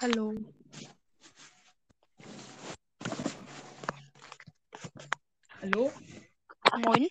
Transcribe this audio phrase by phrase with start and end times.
[0.00, 0.34] Hallo.
[5.62, 5.92] Hallo?
[6.84, 7.08] Moin.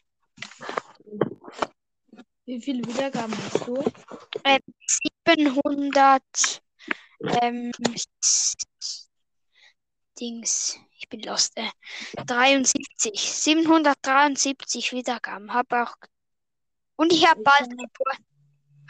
[2.46, 3.84] Wie viele Wiedergaben hast du?
[5.26, 6.22] 700
[7.42, 7.72] ähm,
[10.20, 10.78] Dings.
[10.98, 11.58] Ich bin lost.
[11.58, 11.70] Äh,
[12.26, 13.14] 73.
[13.16, 15.54] 773 Wiedergaben.
[15.54, 15.96] Hab auch.
[16.98, 17.70] Und ich habe bald.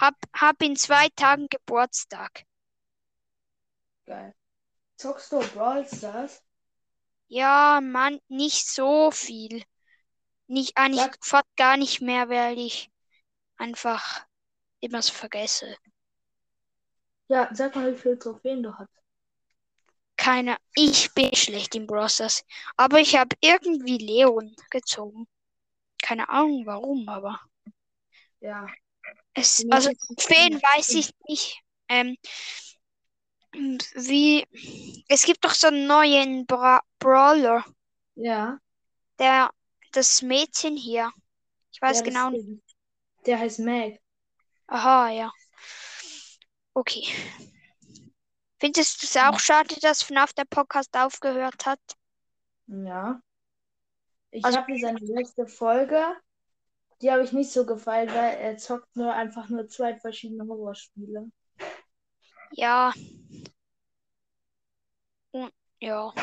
[0.02, 2.46] Hab, hab in zwei Tagen Geburtstag.
[4.06, 4.34] Geil.
[4.98, 6.44] Zockst du Brawl Stars?
[7.28, 9.64] Ja, Mann, nicht so viel.
[10.48, 12.92] Nicht, eigentlich Sag- fast gar nicht mehr, weil ich
[13.58, 14.26] einfach
[14.82, 15.78] immer so vergesse.
[17.28, 19.04] Ja, sag mal, wie viele Trophäen du hast.
[20.18, 22.44] Keine, ich bin schlecht im Browsers.
[22.78, 25.28] Aber ich habe irgendwie Leon gezogen.
[26.04, 27.40] Keine Ahnung warum, aber
[28.42, 28.76] Ja.
[29.34, 29.90] es, also
[30.30, 31.62] wen weiß ich nicht.
[31.90, 32.16] Ähm,
[33.54, 34.46] wie,
[35.08, 37.64] es gibt doch so einen neuen Bra Brawler,
[38.16, 38.58] Ja.
[39.20, 39.52] der,
[39.92, 41.12] das Mädchen hier.
[41.72, 42.32] Ich weiß das- genau.
[43.26, 44.02] Der heißt Meg.
[44.68, 45.32] Aha, ja.
[46.74, 47.06] Okay.
[48.60, 51.80] Findest du es auch schade, dass FNAF der Podcast aufgehört hat?
[52.68, 53.22] Ja.
[54.32, 56.02] Ich Also- habe seine letzte Folge.
[57.02, 61.30] Die habe ich nicht so gefallen, weil er zockt nur einfach nur zwei verschiedene Horrorspiele.
[62.52, 62.94] Ja.
[65.84, 66.14] Ja.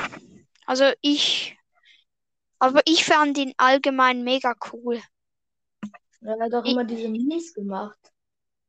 [0.64, 1.56] Also ich.
[2.58, 5.02] Aber ich fand ihn allgemein mega cool.
[6.22, 7.98] Er hat auch Ich- immer diese Minis gemacht.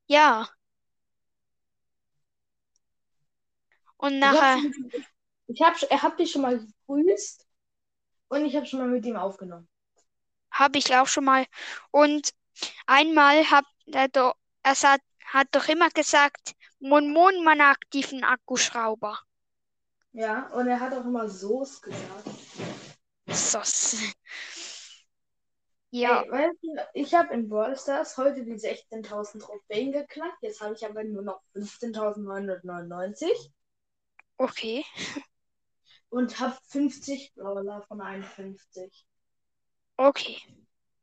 [0.07, 0.49] Ja.
[3.97, 4.71] Und hab nachher.
[5.47, 7.47] Ich hab, er hat dich schon mal gegrüßt
[8.29, 9.69] und ich habe schon mal mit ihm aufgenommen.
[10.51, 11.45] Habe ich auch schon mal.
[11.91, 12.33] Und
[12.85, 19.19] einmal hat er doch, er hat, hat doch immer gesagt, Mon Mon, mein aktiven Akkuschrauber.
[20.13, 22.29] Ja, und er hat auch immer Soße gesagt.
[23.27, 24.13] Sos.
[25.93, 30.41] Ja, Ey, weißt du, ich habe in Brawl Stars heute die 16.000 Trophäen geknackt.
[30.41, 33.27] Jetzt habe ich aber nur noch 15.999
[34.37, 34.85] okay.
[36.09, 39.05] und habe 50 Brawler von 51.
[39.97, 40.41] Okay.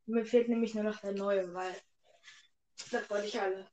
[0.07, 1.77] Mir fehlt nämlich nur noch der neue, weil
[2.91, 3.69] das wollte ich alle.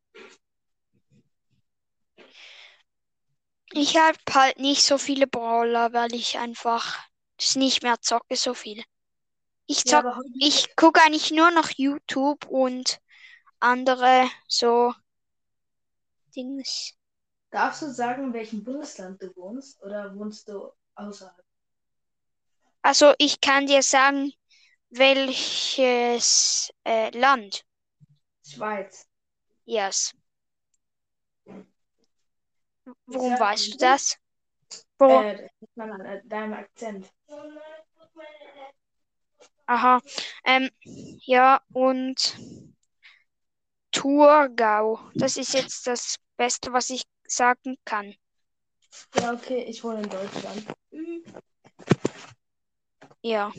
[3.78, 6.98] Ich habe halt nicht so viele Brawler, weil ich einfach
[7.38, 8.84] das nicht mehr zocke so viel.
[9.68, 13.00] Ich Ja, zock, aber heute, ich gucke eigentlich nur noch YouTube und
[13.60, 14.94] andere so
[16.36, 16.94] Dings.
[17.52, 21.44] darfst du sagen, in welchem Bundesland du wohnst oder wohnst du außerhalb?
[22.84, 24.32] Also ich kann dir sagen,
[24.90, 27.66] welches äh, Land.
[28.44, 29.08] Schweiz.
[29.66, 30.14] Yes.
[33.06, 34.18] Warum Ja, weißt du das?
[34.98, 35.24] Warum?
[35.26, 37.12] Äh, man an äh, deinem Akzent.
[39.68, 40.00] Aha.
[40.44, 40.70] Ähm,
[41.26, 42.38] ja, und
[43.92, 45.00] Thurgau.
[45.16, 48.16] Das ist jetzt das Beste, was ich sagen kann.
[49.16, 50.66] Ja, okay, ich wohne in Deutschland.
[53.22, 53.52] Ja.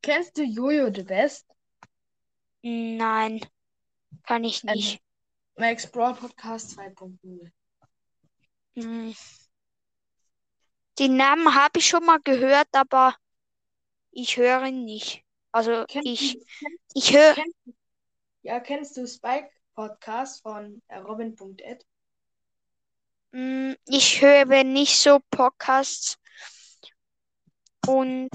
[0.00, 1.46] Kennst du Jojo the Best?
[2.62, 3.40] Nein,
[4.24, 5.02] kann ich Ähm, nicht.
[5.56, 7.50] Max Brawl Podcast 2.0.
[8.76, 9.12] Hm.
[10.98, 13.14] Den Namen habe ich schon mal gehört, aber
[14.12, 15.24] ich höre ihn nicht.
[15.52, 16.46] Also Kennst ich, du,
[16.94, 17.36] ich höre,
[18.42, 21.84] ja, kennst du Spike Podcast von äh, Robin.ed?
[23.32, 26.18] hm, ich höre nicht so Podcasts.
[27.86, 28.30] Und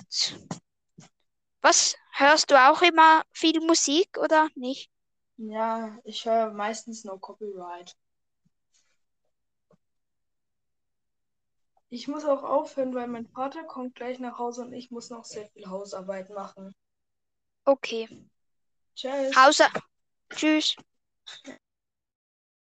[1.61, 1.95] was?
[2.13, 4.89] Hörst du auch immer viel Musik oder nicht?
[5.37, 7.95] Ja, ich höre meistens nur Copyright.
[11.89, 15.23] Ich muss auch aufhören, weil mein Vater kommt gleich nach Hause und ich muss noch
[15.23, 16.75] sehr viel Hausarbeit machen.
[17.63, 18.07] Okay.
[18.95, 19.35] Tschüss.
[19.35, 19.69] Hauser.
[20.29, 20.75] Tschüss.